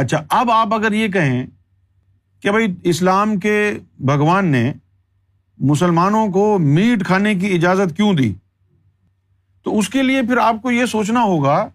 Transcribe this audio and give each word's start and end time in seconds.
اچھا 0.00 0.22
اب 0.30 0.50
آپ 0.50 0.74
اگر 0.74 0.92
یہ 0.92 1.08
کہیں 1.08 1.46
کہ 2.42 2.50
بھائی 2.50 2.66
اسلام 2.82 3.38
کے 3.40 3.72
بھگوان 3.98 4.46
نے 4.46 4.72
مسلمانوں 5.58 6.26
کو 6.28 6.58
میٹ 6.58 7.04
کھانے 7.04 7.34
کی 7.34 7.54
اجازت 7.54 7.96
کیوں 7.96 8.12
دی؟ 8.12 8.32
تو 9.66 9.78
اس 9.78 9.88
کے 9.88 10.02
لیے 10.02 10.22
پھر 10.22 10.36
آپ 10.36 10.62
کو 10.62 10.70
یہ 10.70 10.86
سوچنا 10.86 11.22
ہوگا 11.22 11.68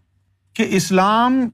کہ 0.55 0.65
اسلام 0.69 1.49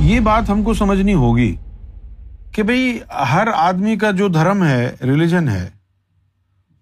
یہ 0.00 0.20
بات 0.20 0.50
ہم 0.50 0.62
کو 0.62 0.74
سمجھنی 0.74 1.14
ہوگی 1.14 1.56
کہ 2.52 2.62
بھائی 2.62 2.98
ہر 3.32 3.48
آدمی 3.54 3.96
کا 3.96 4.10
جو 4.10 4.28
دھرم 4.28 4.64
ہے، 4.64 4.96
ریلیجن 5.02 5.48
ہے 5.48 5.70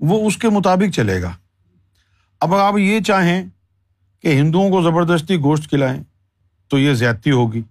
وہ 0.00 0.26
اس 0.26 0.36
کے 0.36 0.48
مطابق 0.48 0.94
چلے 0.94 1.22
گا۔ 1.22 1.32
اب 2.40 2.54
آپ 2.54 2.78
یہ 2.78 3.00
چاہیں 3.00 3.46
کہ 4.22 4.28
ہندوؤں 4.28 4.70
کو 4.70 4.82
زبردستی 4.82 5.36
گوشت 5.36 5.68
کھلائیں 5.68 6.02
تو 6.68 6.78
یہ 6.78 6.94
زیادتی 6.94 7.30
ہوگی۔ 7.30 7.62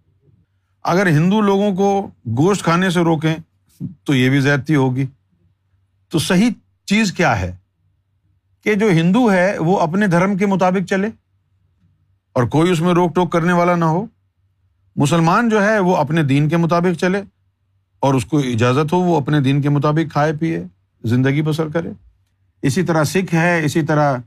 اگر 0.83 1.07
ہندو 1.07 1.41
لوگوں 1.41 1.75
کو 1.75 2.09
گوشت 2.37 2.63
کھانے 2.63 2.89
سے 2.89 2.99
روکیں 2.99 3.35
تو 4.03 4.15
یہ 4.15 4.29
بھی 4.29 4.39
زیادتی 4.39 4.75
ہوگی۔ 4.75 5.05
تو 6.09 6.19
صحیح 6.19 6.49
چیز 6.85 7.11
کیا 7.11 7.39
ہے 7.39 7.55
کہ 8.63 8.75
جو 8.75 8.89
ہندو 8.89 9.31
ہے 9.31 9.57
وہ 9.57 9.79
اپنے 9.79 10.07
دھرم 10.07 10.37
کے 10.37 10.45
مطابق 10.45 10.89
چلے 10.89 11.07
اور 12.33 12.43
کوئی 12.43 12.71
اس 12.71 12.81
میں 12.81 12.93
روک 12.93 13.15
ٹوک 13.15 13.31
کرنے 13.31 13.53
والا 13.53 13.75
نہ 13.75 13.85
ہو۔ 13.85 14.05
مسلمان 14.95 15.49
جو 15.49 15.63
ہے 15.63 15.79
وہ 15.79 15.97
اپنے 15.97 16.23
دین 16.23 16.49
کے 16.49 16.57
مطابق 16.57 16.99
چلے 16.99 17.21
اور 17.99 18.13
اس 18.13 18.25
کو 18.25 18.37
اجازت 18.37 18.93
ہو 18.93 18.99
وہ 18.99 19.19
اپنے 19.19 19.39
دین 19.39 19.61
کے 19.61 19.69
مطابق 19.69 20.11
کھائے 20.11 20.33
پیے، 20.33 20.63
زندگی 21.03 21.41
بسر 21.41 21.67
کرے۔ 21.67 21.89
اسی 22.61 22.83
طرح 22.83 23.03
سکھ 23.03 23.35
ہے، 23.35 23.65
اسی 23.65 23.81
طرح 23.81 24.17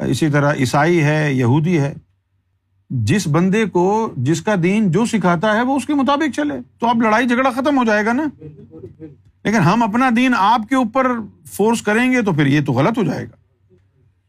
اسی 0.00 0.28
طرح 0.28 0.54
عیسائی 0.54 1.02
ہے، 1.04 1.32
یہودی 1.32 1.78
ہے۔ 1.80 1.92
جس 2.90 3.26
بندے 3.26 3.64
کو، 3.64 4.12
جس 4.16 4.40
کا 4.42 4.54
دین 4.62 4.90
جو 4.90 5.04
سکھاتا 5.04 5.54
ہے، 5.56 5.62
وہ 5.62 5.76
اس 5.76 5.86
کے 5.86 5.94
مطابق 5.94 6.34
چلے۔ 6.36 6.54
تو 6.78 6.88
اب 6.88 7.02
لڑائی 7.02 7.28
جھگڑا 7.28 7.50
ختم 7.50 7.78
ہو 7.78 7.84
جائے 7.84 8.04
گا 8.06 8.12
نا۔ 8.12 8.24
لیکن 9.44 9.58
ہم 9.58 9.82
اپنا 9.82 10.10
دین 10.16 10.34
آپ 10.38 10.68
کے 10.68 10.74
اوپر 10.74 11.06
فورس 11.52 11.82
کریں 11.82 12.12
گے 12.12 12.22
تو 12.22 12.32
پھر 12.32 12.46
یہ 12.46 12.60
تو 12.66 12.72
غلط 12.72 12.98
ہو 12.98 13.02
جائے 13.02 13.24
گا۔ 13.24 13.36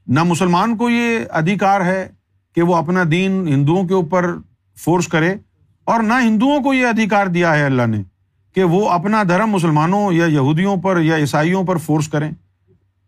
نہ 0.07 0.23
مسلمان 0.23 0.77
کو 0.77 0.89
یہ 0.89 1.19
ادھیکار 1.29 1.81
ہے 1.81 2.07
کہ 2.55 2.61
وہ 2.61 2.75
اپنا 2.75 3.03
دین 3.11 3.47
ہندوؤں 3.47 3.87
کے 3.87 3.93
اوپر 3.93 4.35
فورس 4.77 5.07
کرے، 5.07 5.35
اور 5.83 6.03
نہ 6.03 6.13
ہندوؤں 6.23 6.63
کو 6.63 6.73
یہ 6.73 6.87
ادھیکار 6.87 7.27
دیا 7.27 7.57
ہے 7.57 7.63
اللہ 7.63 7.85
نے 7.87 8.01
کہ 8.55 8.63
وہ 8.63 8.89
اپنا 8.89 9.23
دھرم 9.23 9.49
مسلمانوں 9.49 10.11
یا 10.13 10.25
یہودیوں 10.25 10.77
پر 10.77 11.01
یا 11.01 11.17
عیسائیوں 11.17 11.63
پر 11.63 11.77
فورس 11.77 12.07
کریں۔ 12.07 12.31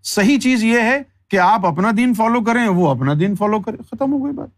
صحیح 0.03 0.39
چیز 0.39 0.63
یہ 0.63 0.81
ہے 0.81 1.01
کہ 1.29 1.39
آپ 1.39 1.65
اپنا 1.65 1.91
دین 1.97 2.13
فالو 2.13 2.41
کریں، 2.41 2.67
وہ 2.67 2.89
اپنا 2.89 3.13
دین 3.19 3.35
فالو 3.35 3.59
کرے 3.59 3.77
ختم 3.77 4.13
ہو 4.13 4.25
گئی 4.25 4.33
بات۔ 4.33 4.49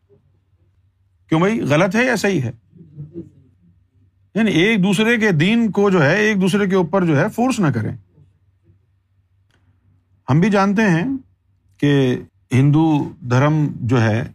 کیوں 1.30 1.40
بھائی، 1.40 1.62
غلط 1.62 1.96
ہے 1.96 2.06
یا 2.06 2.16
صحیح 2.16 2.42
ہے؟ 2.42 2.52
یعنی 4.36 4.52
ایک 4.52 4.84
دوسرے 4.84 5.18
کے 5.18 5.32
دین 5.32 5.72
کو 5.72 5.90
جو 5.90 6.04
ہے، 6.06 6.18
ایک 6.18 6.42
دوسرے 6.42 6.68
کے 6.68 6.76
اوپر 6.76 7.06
جو 7.06 7.20
ہے 7.20 7.30
فورس 7.30 7.60
نہ 7.60 7.68
کریں۔ 7.68 7.96
ہم 10.30 10.40
بھی 10.40 10.50
جانتے 10.50 10.82
ہیں 10.82 11.06
کہ 11.78 12.18
ہندو 12.52 13.10
دھرم 13.20 13.68
جو 13.76 14.02
ہے، 14.02 14.28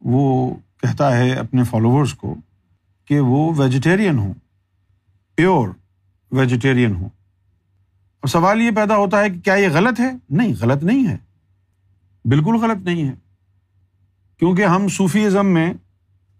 وہ 0.00 0.54
کہتا 0.54 1.18
ہے 1.18 1.32
اپنے 1.32 1.64
فالوورس 1.64 2.14
کو 2.14 2.34
کہ 3.04 3.20
وہ 3.20 3.52
ویجیٹیرین 3.56 4.18
ہوں۔ 4.18 4.34
پیور 5.34 5.68
ویجیٹیرین 6.32 6.94
ہوں۔ 6.94 7.08
اور 8.22 8.28
سوال 8.28 8.60
یہ 8.60 8.70
پیدا 8.70 8.96
ہوتا 8.96 9.20
ہے 9.20 9.30
کہ 9.30 9.40
کیا 9.40 9.54
یہ 9.54 9.68
غلط 9.72 10.00
ہے؟ 10.00 10.12
نہیں، 10.30 10.54
غلط 10.60 10.84
نہیں 10.84 11.06
ہے۔ 11.08 11.16
بالکل 12.24 12.56
غلط 12.56 12.84
نہیں 12.84 13.08
ہے۔ 13.08 13.12
کیونکہ 14.38 14.64
ہم 14.64 14.88
صوفی 14.88 15.26
ازم 15.26 15.46
میں 15.46 15.74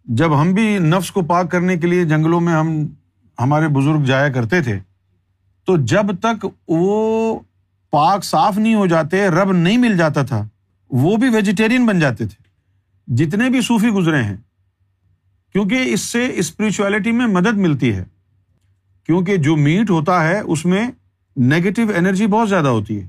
جب 0.05 0.41
ہم 0.41 0.53
بھی 0.53 0.79
نفس 0.79 1.11
کو 1.11 1.23
پاک 1.23 1.51
کرنے 1.51 1.77
کے 1.77 1.87
لیے 1.87 2.05
جنگلوں 2.05 2.41
میں 2.41 2.53
ہم، 2.53 2.87
ہمارے 3.41 3.69
بزرگ 3.69 4.05
جایا 4.05 4.29
کرتے 4.29 4.63
تھے، 4.63 4.79
تو 5.65 5.77
جب 5.77 6.07
تک 6.21 6.47
وہ 6.69 7.41
پاک 7.91 8.25
صاف 8.25 8.59
نہیں 8.59 8.75
ہو 8.75 8.87
جاتے، 8.87 9.29
رب 9.29 9.53
نہیں 9.53 9.77
مل 9.77 9.97
جاتا 9.97 10.23
تھا، 10.23 10.49
وہ 10.91 11.17
بھی 11.17 11.29
ویجیٹیرین 11.29 11.87
بن 11.87 12.01
جاتے 12.01 12.27
تھے۔ 12.27 12.43
جتنے 13.15 13.51
بھی 13.51 13.61
صوفی 13.61 13.89
گزرے 13.89 14.23
ہیں، 14.23 14.37
کیونکہ 15.53 15.83
اس 15.87 16.01
سے 16.01 16.31
اسپرچویلٹی 16.35 17.13
میں 17.13 17.27
مدد 17.27 17.57
ملتی 17.57 17.95
ہے۔ 17.95 18.05
کیونکہ 19.07 19.37
جو 19.37 19.57
میٹ 19.57 19.91
ہوتا 19.91 20.25
ہے، 20.25 20.41
اس 20.41 20.67
میں 20.67 20.91
نیگیٹو 21.37 21.83
انرجی 21.97 22.27
بہت 22.27 22.49
زیادہ 22.49 22.69
ہوتی 22.69 23.03
ہے۔ 23.03 23.09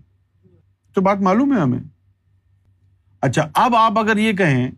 تو 0.93 1.01
بات 1.01 1.17
معلوم 1.17 1.55
ہے 1.55 1.61
ہمیں۔ 1.61 1.79
اچھا 3.21 3.49
اب 3.53 3.75
آپ 3.75 3.99
اگر 3.99 4.17
یہ 4.17 4.33
کہیں 4.33 4.71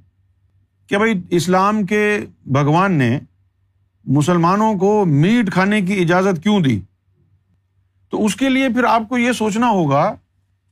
کہ 0.87 0.97
بھائی 0.97 1.21
اسلام 1.29 1.85
کے 1.85 2.19
بھگوان 2.45 2.93
نے 2.93 3.19
مسلمانوں 4.05 4.75
کو 4.75 5.05
میٹ 5.05 5.51
کھانے 5.51 5.81
کی 5.81 6.01
اجازت 6.01 6.43
کیوں 6.43 6.59
دی؟ 6.59 6.81
تو 8.09 8.25
اس 8.25 8.35
کے 8.35 8.49
لیے 8.49 8.69
پھر 8.69 8.83
آپ 8.83 9.01
کو 9.09 9.17
یہ 9.17 9.31
سوچنا 9.31 9.69
ہوگا 9.69 10.15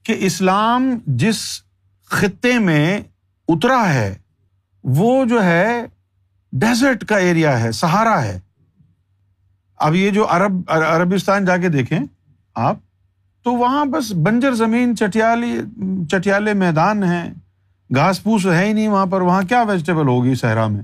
کہ 0.04 0.16
اسلام 0.20 1.00
جس 1.08 1.62
خطے 2.06 2.60
میں 2.60 3.02
اترا 3.48 3.94
ہے، 3.94 4.16
وہ 4.84 5.26
جو 5.26 5.44
ہے 5.44 5.86
ڈیزرٹ 6.52 7.06
کا 7.06 7.18
ایریا 7.18 7.60
ہے، 7.60 7.72
سہارا 7.72 8.24
ہے۔ 8.24 8.40
اب 9.78 9.96
یہ 9.96 10.10
جو 10.10 10.26
عرب، 10.30 10.54
عربستان 10.68 11.46
جا 11.46 11.58
کے 11.58 11.70
دیکھیں 11.70 12.00
آپ 12.56 12.78
تو 13.44 13.54
وہاں 13.54 13.86
بس 13.86 14.12
بنجر 14.12 14.54
زمین، 14.54 14.98
چٹیالی، 14.98 15.60
چٹیالے 16.12 16.54
میدان 16.54 17.04
ہیں، 17.04 17.34
گھاس 17.96 18.24
پھوس 18.24 18.46
ہے 18.46 18.66
ہی 18.66 18.74
نہیں 18.74 18.88
وہاں 18.88 19.06
پر، 19.06 19.22
وہاں 19.22 19.42
کیا 19.42 19.62
ویجیٹیبل 19.62 20.08
ہوگی 20.08 20.36
صحرا 20.36 20.68
میں؟ 20.68 20.82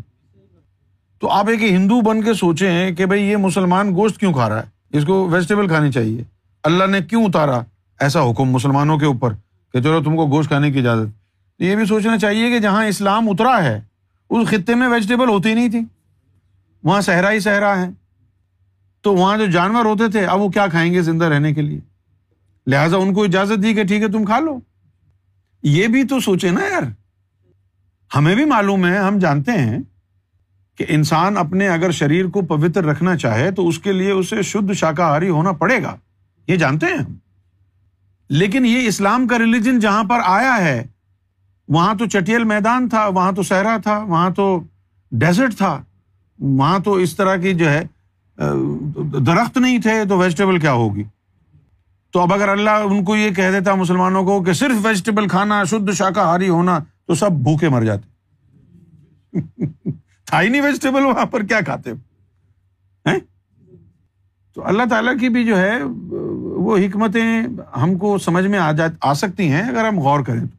تو 1.19 1.29
آپ 1.29 1.49
ایک 1.49 1.63
ہندو 1.63 2.01
بن 2.01 2.21
کے 2.21 2.33
سوچیں 2.33 2.91
کہ 2.91 3.05
بھائی 3.05 3.23
یہ 3.23 3.37
مسلمان 3.37 3.95
گوشت 3.95 4.17
کیوں 4.17 4.33
کھا 4.33 4.49
رہا 4.49 4.61
ہے؟ 4.61 4.97
اس 4.97 5.05
کو 5.05 5.29
ویجیٹیبل 5.29 5.67
کھانی 5.67 5.91
چاہیے۔ 5.91 6.23
اللہ 6.63 6.83
نے 6.83 7.01
کیوں 7.01 7.25
اتارا 7.25 7.59
ایسا 7.99 8.31
حکم 8.31 8.43
مسلمانوں 8.43 8.97
کے 8.97 9.05
اوپر 9.05 9.33
کہ 9.73 9.81
چلو 9.81 10.03
تم 10.03 10.15
کو 10.15 10.27
گوشت 10.27 10.47
کھانے 10.47 10.71
کی 10.71 10.79
اجازت۔ 10.79 11.19
یہ 11.61 11.75
بھی 11.75 11.85
سوچنا 11.85 12.17
چاہیے 12.17 12.49
کہ 12.49 12.59
جہاں 12.59 12.85
اسلام 12.85 13.29
اترا 13.29 13.63
ہے، 13.63 13.81
اس 14.29 14.47
خطے 14.47 14.75
میں 14.75 14.87
ویجیٹیبل 14.87 15.29
ہوتی 15.29 15.53
نہیں 15.53 15.69
تھی۔ 15.69 15.81
وہاں 16.83 17.01
صحرا 17.01 17.31
ہی 17.31 17.39
صحرا 17.39 17.81
ہے۔ 17.81 17.89
تو 19.01 19.15
وہاں 19.15 19.37
جو 19.37 19.45
جانور 19.45 19.85
ہوتے 19.85 20.07
تھے، 20.07 20.25
اب 20.25 20.41
وہ 20.41 20.49
کیا 20.49 20.67
کھائیں 20.67 20.93
گے 20.93 21.01
زندہ 21.01 21.25
رہنے 21.25 21.53
کے 21.53 21.61
لیے؟ 21.61 21.79
لہٰذا 22.67 22.97
ان 22.97 23.13
کو 23.13 23.23
اجازت 23.23 23.63
دی 23.63 23.73
کہ 23.73 23.83
ٹھیک 23.83 24.01
ہے، 24.01 24.07
تم 24.07 24.25
کھا 24.25 24.39
لو۔ 24.39 24.59
یہ 25.63 25.87
بھی 25.87 26.03
تو 26.03 26.19
سوچے 26.19 26.51
نا 26.51 26.61
یار۔ 26.61 26.83
ہمیں 28.15 28.35
بھی 28.35 28.45
معلوم 28.45 28.85
ہے، 28.85 28.97
ہم 28.97 29.19
جانتے 29.19 29.51
ہیں 29.51 29.79
کہ 30.77 30.85
انسان 30.89 31.37
اپنے 31.37 31.69
اگر 31.69 31.91
شریر 31.91 32.25
کو 32.25 32.41
پوتر 32.41 32.85
رکھنا 32.85 33.17
چاہے 33.17 33.51
تو 33.51 33.67
اس 33.67 33.79
کے 33.79 33.91
لیے 33.91 34.11
اسے 34.11 34.41
شدھ 34.41 34.73
شاکاہاری 34.73 35.29
ہونا 35.29 35.51
پڑے 35.51 35.83
گا۔ 35.83 35.95
یہ 36.47 36.55
جانتے 36.55 36.85
ہیں 36.85 36.97
ہم۔ 36.97 37.15
لیکن 38.29 38.65
یہ 38.65 38.87
اسلام 38.87 39.27
کا 39.27 39.39
ریلیجن 39.39 39.79
جہاں 39.79 40.03
پر 40.03 40.17
آیا 40.23 40.57
ہے، 40.61 40.87
وہاں 41.67 41.95
تو 41.95 42.05
چٹیل 42.05 42.43
میدان 42.43 42.89
تھا، 42.89 43.07
وہاں 43.07 43.31
تو 43.31 43.43
صحرا 43.43 43.77
تھا، 43.83 43.97
وہاں 43.97 44.29
تو 44.29 44.63
ڈیزرٹ 45.11 45.55
تھا، 45.55 45.83
وہاں 46.39 46.79
تو 46.79 46.93
اس 46.93 47.15
طرح 47.15 47.35
کی 47.35 47.53
جو 47.53 47.69
ہے 47.69 47.83
درخت 49.25 49.57
نہیں 49.57 49.77
تھے 49.77 50.05
تو 50.09 50.17
ویجیٹیبل 50.17 50.59
کیا 50.59 50.73
ہوگی؟ 50.73 51.03
تو 52.11 52.19
اب 52.19 52.33
اگر 52.33 52.49
اللہ 52.49 52.69
ان 52.69 53.03
کو 53.03 53.15
یہ 53.15 53.29
کہہ 53.29 53.51
دیتا 53.51 53.75
مسلمانوں 53.75 54.23
کو 54.23 54.43
کہ 54.43 54.53
صرف 54.53 54.85
ویجیٹیبل 54.85 55.27
کھانا، 55.27 55.63
شدھ 55.63 55.91
شاکاہاری 55.91 56.49
ہونا، 56.49 56.79
تو 57.07 57.15
سب 57.15 57.31
بھوکے 57.31 57.69
مر 57.69 57.83
جاتے۔ 57.83 58.07
تھا 60.25 60.41
ہی 60.41 60.49
نہیں 60.49 60.61
ویجیٹیبل 60.61 61.05
وہاں 61.05 61.25
پر 61.25 61.43
کیا 61.43 61.59
کھاتے؟ 61.61 61.91
تو 64.55 64.67
اللہ 64.67 64.83
تعالیٰ 64.89 65.13
کی 65.19 65.29
بھی 65.29 65.45
جو 65.45 65.57
ہے، 65.57 65.83
وہ 66.57 66.77
حکمتیں 66.77 67.43
ہم 67.81 67.97
کو 67.97 68.17
سمجھ 68.17 68.45
میں 68.45 68.59
آ 68.59 68.71
جا، 68.71 68.85
آ 69.01 69.13
سکتی 69.13 69.51
ہیں 69.51 69.61
اگر 69.61 69.87
ہم 69.87 69.99
غور 69.99 70.19
کریں 70.19 70.41
تو۔ 70.41 70.58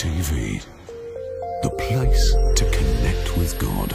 TV, 0.00 0.64
the 1.62 1.68
place 1.68 2.32
to 2.56 2.64
connect 2.70 3.36
with 3.36 3.58
God. 3.58 3.94